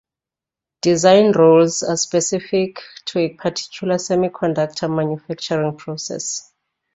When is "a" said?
3.19-3.35